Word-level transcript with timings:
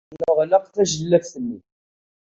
Neɣleq 0.19 0.65
tajellabt-nni. 0.67 1.59